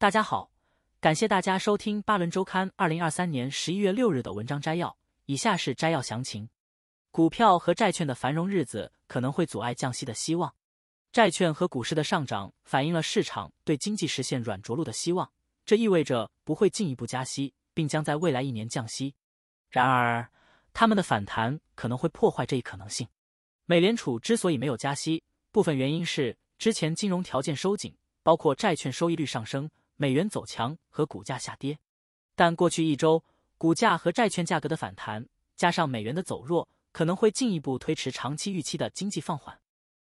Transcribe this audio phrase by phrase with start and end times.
[0.00, 0.52] 大家好，
[1.00, 4.96] 感谢大家收听巴伦周刊二零二三年十一月六日的文章摘要。
[5.26, 6.48] 以下是摘要详情：
[7.10, 10.54] 股票和债券的繁荣日子可能会阻碍降息的希望。
[11.10, 15.28] 债券和股市的上涨反映了市场对经济实现软着陆的希望，
[15.66, 19.16] 这意味着不会进一步加息，并将在未来一年降息。
[19.68, 20.30] 然而，
[20.72, 23.08] 他们的反弹可能会破坏这一可能性。
[23.64, 27.92] 美联储之所以没有加息，部分原因是之前金融条件收紧，
[28.22, 29.68] 包括债券收益率上升。
[30.00, 31.76] 美元走强和股价下跌，
[32.36, 33.22] 但过去一周
[33.58, 39.58] 股价和债券价格的反弹，加上美元的走弱，可能会进一步推迟长期预期的经济放缓。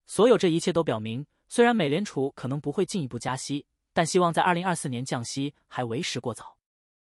[0.06, 6.56] 所有这一切都表明，虽然美联储可能不会进一步加息，但希望在二零二四年降息还为时过早。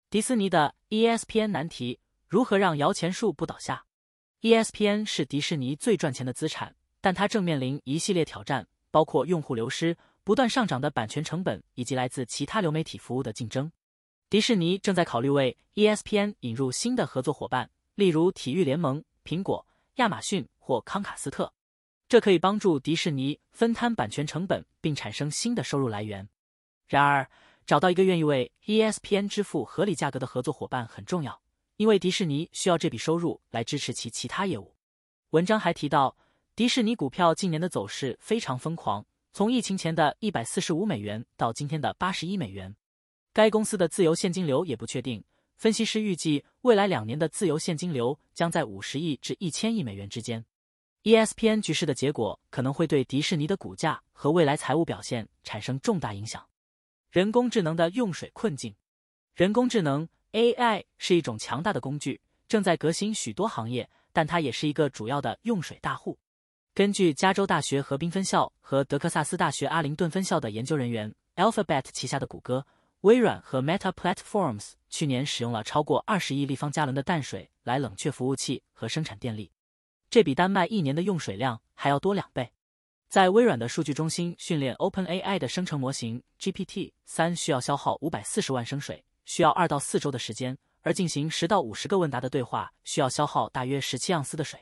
[0.10, 3.86] 迪士尼的 ESPN 难题：如何让摇钱树不倒下
[4.42, 9.96] ？ESPN 是迪士尼最赚钱的资产，但它正面临一系列挑战，包括用户流失。
[10.24, 13.72] 不断上涨的版权成本以及来自其他流媒体服务的竞争，
[14.30, 21.52] 迪士尼正在考虑为 ESPN 引入新的合作伙伴，例如体育联盟、苹果、亚马逊或康卡斯特。
[22.08, 26.28] 这可以帮助迪士尼分摊版权成本，并产生新的收入来源。
[26.88, 27.28] 然而，
[27.66, 31.42] 找到一个愿意为 ESPN 支付合理价格的合作伙伴很重要，
[31.78, 34.76] 因为迪士尼需要这笔收入来支持其其他业务。
[35.32, 36.18] 文章还提到，
[36.56, 39.06] 迪士尼股票近年的走势非常疯狂。
[39.34, 42.76] 从疫情前的一百四十五美元到今天的八十一美元，
[43.32, 45.24] 该公司的自由现金流也不确定。
[45.56, 50.44] 分析师预计，未来两年的自由现金流将在五十亿至一千亿美元之间。
[51.04, 56.46] ESPN 局势的结果可能会对迪士尼的股价和未来财务表现产生重大影响。
[57.10, 58.76] 人工智能的用水困境，
[59.34, 66.20] 人工智能 AI 是一种强大的工具，正在革新许多行业，但它也是一个主要的用水大户。
[66.74, 72.66] 根据加州大学河滨分校和德克萨斯大学阿灵顿分校的研究人员，Alphabet 旗下的谷歌、
[73.02, 79.52] 微软和 Meta Platforms 去年使用了超过二十亿立方加仑的淡水来冷却服务器和生产电力，
[80.10, 82.54] 这比丹麦一年的用水量还要多两倍。
[83.10, 94.58] 在微软的数据中心训练 OpenAI 的生成模型 GPT 三需要消耗五百四十万升水，需要二到四周的时间；而进行十到五十个问答的对话需要消耗大约十七盎司的水。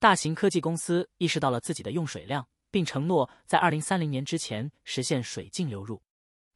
[0.00, 6.00] 大型科技公司意识到了自己的用水量，并承诺在二零三零年之前实现水净流入。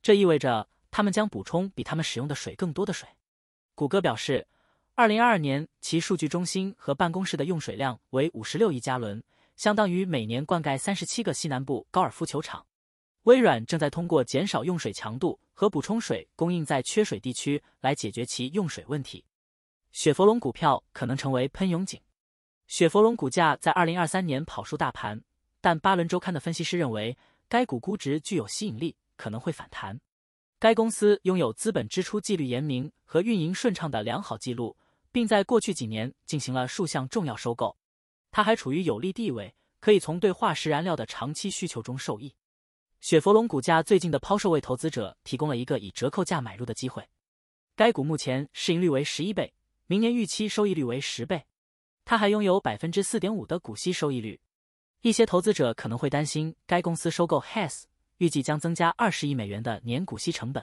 [0.01, 3.09] 这意味着他们将补充比他们使用的水更多的水。
[3.75, 4.47] 谷歌表示，
[4.95, 9.21] 二零二二年其数据中心和办公室的用水量为五十六亿加仑，
[9.57, 12.65] 相当于每年灌溉三十七个西南部高尔夫球场。
[13.25, 19.25] 微软正在通过减少用水强度和补充水供应在缺水地区来解决其用水问题。
[19.91, 22.01] 雪佛龙股票可能成为喷涌井。
[22.67, 25.23] 雪佛龙股价在二零二三年跑输大盘，
[25.61, 27.17] 但巴伦周刊的分析师认为
[27.49, 30.01] 该股估值具有吸引力，可能会反弹。
[30.59, 34.77] 该公司拥有资本支出纪律严明和运营顺畅的良好记录，
[35.11, 37.77] 并在过去几年进行了数项重要收购。
[38.31, 42.35] 它还处于有利地位，可以从对化石燃料的长期需求中受益。
[43.01, 47.07] 雪佛龙股价最近的抛售为投资者提供了一个以折扣价买入的机会。
[47.75, 49.53] 该股目前市盈率为十一倍，
[49.87, 51.45] 明年预期收益率为十倍。
[52.13, 54.39] 它还拥有百分之四点五的股息收益率。
[55.01, 57.85] 一些投资者可能会担心，该公司收购 Hess
[58.19, 60.63] 预计将增加二十亿美元的年股息成本。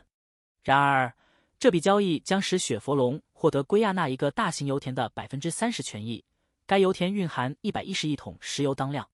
[0.61, 1.11] 然而，
[1.57, 6.23] 这笔交易将使雪佛龙获得圭亚那一个大型油田的百分之三十权益。
[6.67, 9.09] 该油田蕴含一百一十亿桶石油当量。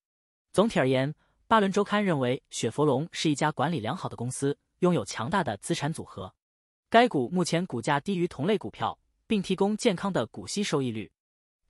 [0.51, 1.15] 总体而言，
[1.47, 6.35] 巴伦周刊认为雪佛龙是一家管理良好的公司，拥有强大的资产组合。
[6.89, 11.09] 该股目前股价低于同类股票，并提供健康的股息收益率。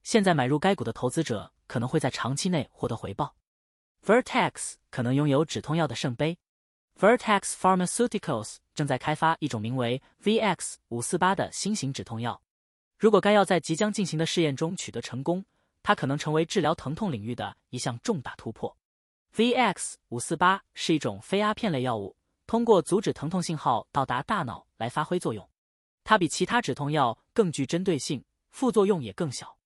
[0.06, 3.36] 现在买入该股的投资者可能会在长期内获得回报。
[4.06, 6.38] Vertex 可能拥有止痛药的圣杯。
[7.00, 12.40] Vertex Pharmaceuticals 正在开发一种名为 VX 五四八的新型止痛药。
[13.00, 15.44] 如果该药在即将进行的试验中取得成功，
[15.82, 18.78] 它可能成为治疗疼痛领域的一项重大突破。
[19.36, 22.16] VX 五四八是一种非阿片类药物，
[22.46, 25.50] 通过阻止疼痛信号到达大脑来发挥作用。
[26.04, 29.58] 它比其他止痛药更具针对性，副作用也更小。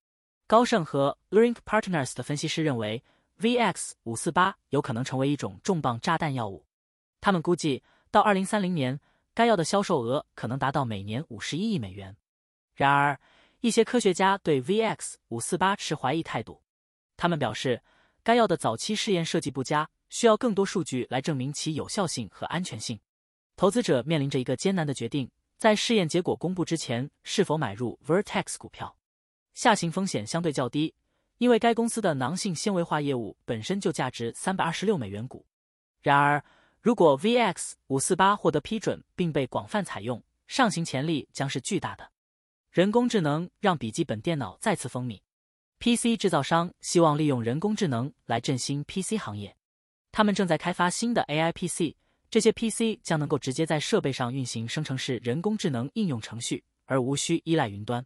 [0.50, 3.04] 高盛和 Link Partners 的分析师认为
[3.40, 6.66] ，VX 五四八有可能成为一种重磅炸弹药物。
[7.22, 9.00] 他们估计，到二零三零年，
[9.36, 12.18] 该药的销售额可能达到每年五十一亿美元。
[12.74, 13.20] 然而，
[13.60, 16.64] 一些科学家对 VX 五四八持怀疑态度。
[17.16, 17.84] 他们表示，
[18.24, 23.00] 该药的早期试验设计不佳，需要更多数据来证明其有效性和安全性。
[23.56, 25.30] 投资者面临着一个艰难的决定：
[25.60, 28.96] 在试验结果公布之前，是否买入 Vertex 股票。
[29.60, 30.94] 下行风险相对较低，
[31.38, 35.46] 因为该公司的囊性纤维化业务本身就价值三百二十六美元股。
[36.02, 36.42] 然而
[36.80, 42.10] 如果 VX 五四八获得批准并被广泛采用，上行潜力将是巨大的。
[42.72, 45.20] 人工智能让笔记本电脑再次风靡
[45.80, 49.54] ，PC 制造商希望利用人工智能来振兴 PC 行业。
[50.14, 51.98] 他们正在开发新的 AI PC，
[52.30, 58.06] 这些 PC 将能够直接在设备上运行生成式人工智能应用程序，而无需依赖云端。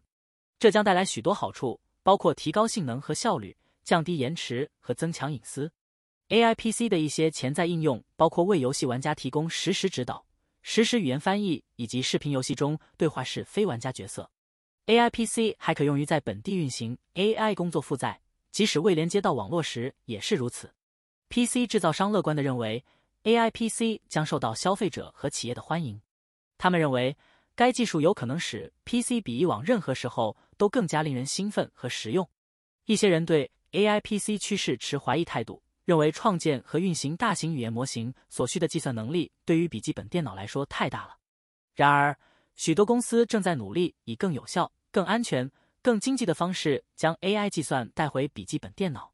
[0.64, 5.70] 这将带来许多好处，包括提高性能和效率、降低延迟和增强隐私。
[6.30, 10.24] AI PC 的一些潜在应用包括为游戏玩家提供实时指导、
[10.62, 14.30] 实时语言翻译以及视频游戏中对话式非玩家角色。
[14.86, 20.72] AI PC 还可用于在本地运行 AI 工作负载，即使未连接到网络时也是如此。
[21.28, 22.82] PC 制造商乐观地认为
[23.24, 26.00] ，AI PC 将受到消费者和企业的欢迎。
[26.56, 27.14] 他们认为，
[27.54, 32.28] 该技术有可能使 PC 比以往任何时候都更加令人兴奋和实用。
[32.86, 41.16] 一些人对 AI PC 趋势持怀疑态度，认为创建和运行大型语言模型所需的计算能力对于笔记本电脑来说太大了。
[41.74, 42.16] 然而，
[42.54, 45.50] 许多公司正在努力以更有效、更安全、
[45.82, 49.12] 更经济的方式将 AI 计算带回笔记本电脑。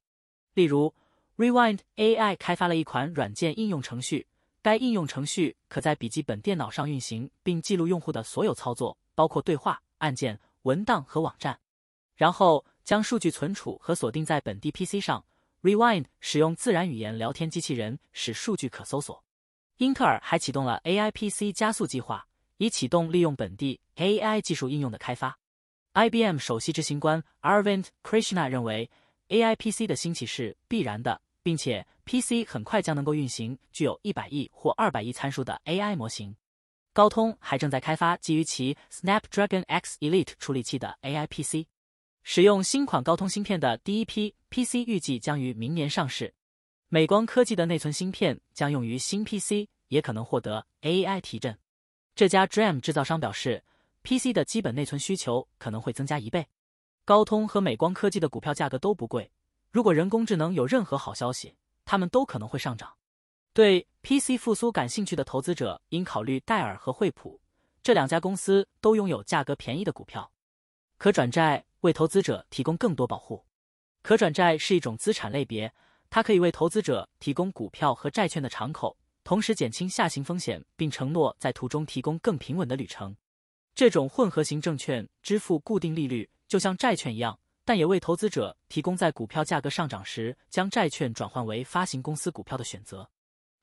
[0.52, 0.94] 例如
[1.36, 4.26] ，Rewind AI 开发了一款软件应用程序，
[4.60, 11.58] 该应用程序可在笔记本电脑上运行，并记录用户的所有操作，包括对话、按键、文档和网站，
[12.14, 15.24] 然后将数据存储和锁定在本地 PC 上。
[15.62, 19.24] Rewind 使用自然语言聊天机器人使数据可搜索。
[19.76, 22.26] 英特尔还启动了 AI PC 加速计划。
[22.62, 25.38] 以启动利用本地 AI 技术应用的开发。
[25.94, 28.90] IBM 首席执行官 Arvind Krishna 认为
[29.28, 36.36] ，AI PC 的兴起是必然的，并且 PC 很快将能够运行具有一百亿或二百亿参数的 AI 模型。
[37.00, 41.66] 高通还正在开发基于其 Snapdragon X Elite 处理器的 AI PC，
[42.22, 46.34] 使用新款高通芯片的第一批 PC 预计将于明年上市。
[46.90, 51.58] 美光科技的内存芯片将用于新 PC，也可能获得 AI 提振。
[52.14, 53.64] 这家 DRAM 制造商表示
[54.02, 56.48] ，PC 的基本内存需求可能会增加一倍。
[57.06, 59.32] 高通和美光科技的股票价格都不贵。
[59.72, 61.56] 如果人工智能有任何好消息，
[61.86, 62.92] 它们都可能会上涨。
[63.52, 67.40] 对 PC 复苏感兴趣的投资者应考虑戴尔和惠普，
[67.82, 70.30] 这两家公司都拥有价格便宜的股票。
[70.98, 73.44] 可转债为投资者提供更多保护。
[74.02, 75.72] 可转债是一种资产类别，
[76.08, 78.96] 它可以为投资者提供股票和债券的敞口。
[79.24, 83.14] 同时减轻下行风险，并承诺在途中提供更平稳的旅程。
[83.74, 93.08] 这种混合型证券支付固定利率，就像债券一样，但也为投资者提供在股票价格上涨时将债券转换为发行公司股票的选择。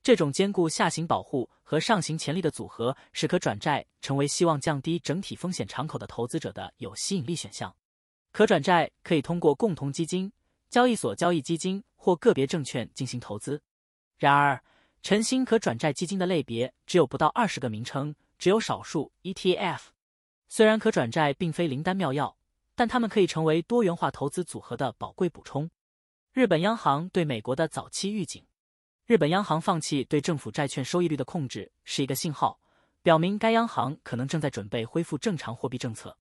[0.08, 7.76] 这种兼顾下行保护和上行潜力的组合，使可转债成为希望降低整体风险敞口的投资者的有吸引力选项。
[8.32, 10.32] 可转债可以通过共同基金、
[10.70, 13.62] 交易所交易基金或个别证券进行投资。
[14.16, 14.64] 然而，
[15.02, 19.88] 晨星可转债基金的类别只有不到二十个名称，只有少数 ETF。
[20.48, 22.38] 虽然可转债并非灵丹妙药，
[22.76, 25.70] 但它们可以成为多元化投资组合的宝贵补充。
[26.32, 28.46] 日本央行对美国的早期预警：
[29.08, 32.60] 日本央行放弃对政府债券收益率的控制是一个信号，
[33.02, 36.18] 表明该央行可能正在准备恢复正常货币政策。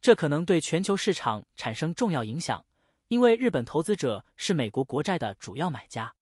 [0.00, 2.66] 这可能对全球市场产生重要影响，
[3.06, 6.12] 因为日本投资者是美国国债的主要买家。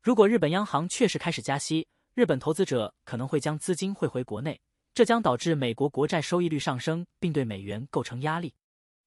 [0.00, 4.60] 如果日本央行确实开始加息，日本投资者可能会将资金汇回国内，
[4.94, 8.54] 这将导致美国国债收益率上升，并对美元构成压力。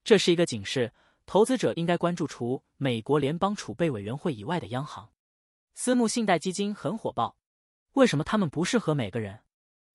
[0.03, 0.91] 这是一个警示，
[1.25, 5.09] 投资者应该关注除美国联邦储备委员会以外的央行。
[5.81, 7.37] 私募信贷基金很火爆，
[7.93, 9.39] 为什么他们不适合每个人？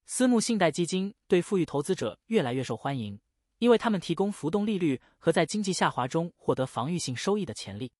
[0.07, 3.21] 私募信贷基金对富裕投资者越来越受欢迎，
[3.59, 7.93] 因为他们提供浮动利率和在经济下滑中获得防御性收益的潜力。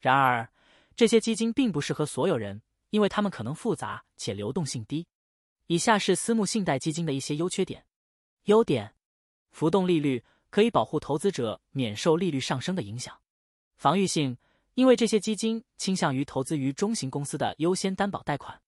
[0.00, 0.50] 然而，
[0.96, 5.06] 这些基金并不适合所有人，因为它们可能复杂且流动性低。
[5.66, 7.84] 以下是私募信贷基金的一些优缺点：
[8.44, 8.94] 优点，
[9.50, 13.12] 浮动利率可以保护投资者免受利率上升的影响；
[13.76, 14.38] 防御性，
[14.76, 18.60] 因为这些基金倾向于投资于中型公司的优先担保贷款，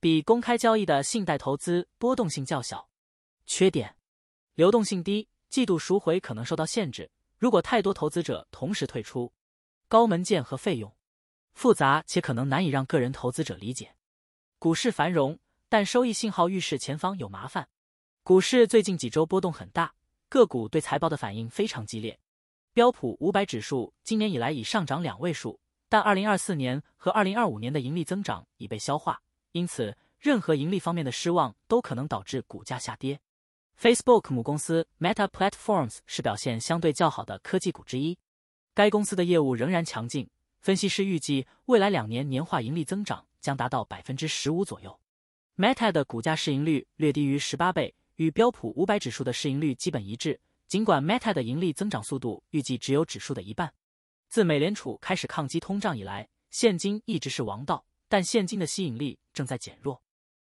[0.00, 2.88] 比公开交易的信贷投资波动性较小。
[3.44, 3.94] 缺点，
[4.54, 9.30] 流动性低，季度赎回可能受到限制，如果太多投资者同时退出，
[9.86, 10.90] 高门槛和费用。
[11.52, 13.94] 复杂且可能难以让个人投资者理解。
[14.58, 15.38] 股市繁荣，
[15.68, 17.68] 但收益信号预示前方有麻烦。
[18.22, 19.94] 股市最近几周波动很大，
[20.30, 22.18] 个股对财报的反应非常激烈。
[22.72, 25.58] 标普五百指数今年以来已上涨两位数，
[25.88, 33.20] 但二零二四年和二零二五年的盈利增长已被消化，因此任何盈利方面的失望都可能导致股价下跌。
[33.76, 38.16] Facebook 母公司 Meta Platforms 是表现相对较好的科技股之一，
[38.72, 40.28] 该公司的业务仍然强劲。
[40.60, 45.00] 分析师预计，未来两年年化盈利增长将达到百分之十五左右。
[45.56, 50.38] Meta 的股价市盈率略低于十八倍，与标普五百指数的市盈率基本一致。
[50.70, 53.74] 尽管 Meta 的盈利增长速度预计只有指数的一半。
[54.28, 60.00] 自美联储开始抗击通胀以来，现金一直是王道，但现金的吸引力正在减弱。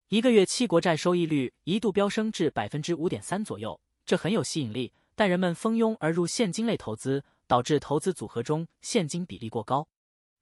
[0.09, 4.93] 一个月期国债收益率一度飙升至百分之五点三左右，这很有吸引力。
[5.15, 9.87] 但人们蜂拥而入现金类投资，导致投资组合中现金比例过高。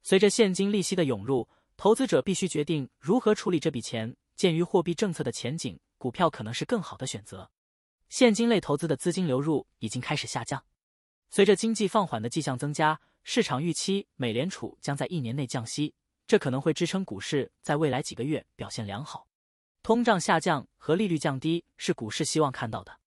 [0.02, 4.14] 随着现金利息的涌入，投资者必须决定如何处理这笔钱。
[4.36, 7.50] 鉴于货币政策的前景，股票可能是更好的选择。
[8.10, 10.64] 现金类投资的资金流入已经开始下降。
[11.30, 15.94] 随着经济放缓的迹象增加，市场预期美联储将在一年内降息，
[16.26, 19.28] 这可能会支撑股市在未来几个月表现良好。
[19.84, 22.98] 通胀下降和利率降低是股市希望看到的。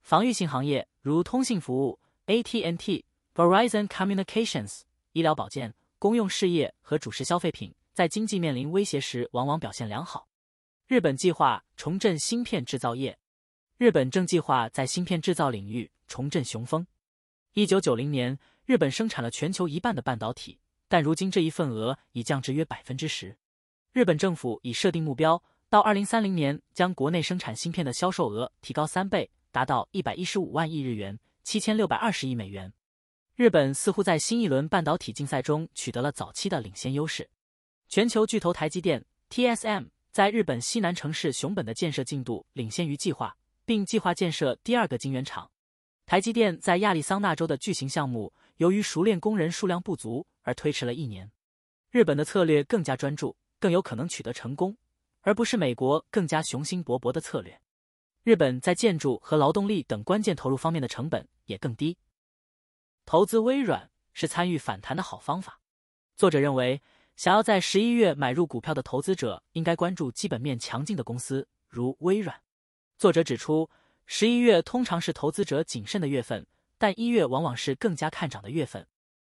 [0.00, 4.80] 防御性行业如通信服务、AT&T、Verizon Communications、
[5.12, 10.28] 医疗保健、公用事业和主食消费品，在经济面临威胁时往往表现良好。
[10.86, 13.18] 日本计划重振芯片制造业。
[13.78, 16.86] 日本正计划在芯片制造领域重振雄风。
[17.52, 23.36] 一九九零年，日本生产了全球一半的半导体，但如今这一份额已降至约百分之十。
[23.92, 32.72] 日本政府已设定目标，到二零三零年将国内生产芯片的销售额提高三倍，达到一百一十五万亿日元（七千六百二十亿美元）。
[33.36, 37.28] 日本似乎在新一轮半导体竞赛中取得了早期的领先优势。
[37.90, 39.88] 全球巨头台积电 （TSM）。
[40.12, 43.36] 在日本西南城市熊本的建设进度领先于计划，
[43.66, 45.50] 并计划建设第二个晶圆厂。
[46.06, 51.30] 台积电在亚利桑那州的巨型项目，由于熟练工人数量不足而推迟了一年。
[51.90, 54.74] 日本的策略更加专注，更有可能取得成功，
[55.20, 57.60] 而不是美国更加雄心勃勃的策略。
[58.22, 61.98] 日本在建筑和劳动力等关键投入方面的成本也更低。
[63.04, 65.60] 投资微软是参与反弹的好方法。
[66.16, 66.80] 作者认为。
[67.16, 72.42] 想要在十一月买入股票的投资者，应该关注基本面强劲的公司，如微软。
[72.98, 73.68] 作者指出，
[74.06, 76.46] 十一月通常是投资者谨慎的月份，
[76.78, 78.86] 但一月往往是更加看涨的月份。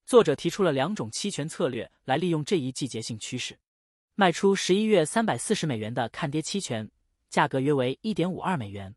[0.05, 3.59] 作者提出了两种期权策略来利用这一季节性趋势：
[4.15, 6.89] 卖出十一月三百四十美元的看跌期权，
[7.29, 8.95] 价格约为一点五二美元，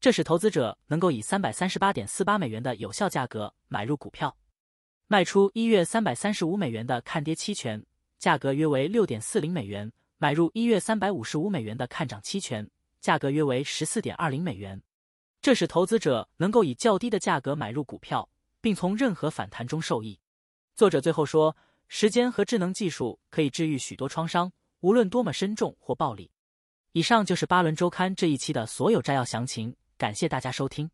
[0.00, 4.30] 这使投资者能够以三百三十八点四八美元的有效价格买入股票；
[5.06, 7.84] 卖出一月三百三十五美元的看跌期权。
[8.18, 12.70] 价格约为六点四零美元，买入一月三百五十五美元的看涨期权，
[13.02, 14.80] 价格约为十四点二零美元。
[15.42, 18.30] 这使投资者能够以较低的价格买入股票，
[18.60, 20.18] 并从任何反弹中受益。
[20.74, 21.56] 作者最后说
[21.88, 26.30] ：“时间和智能技术可以治愈许多创伤，无论多么深重或暴力。”
[26.92, 30.88] 以上就是巴伦周刊这一期的所有摘要详情，感谢大家收听。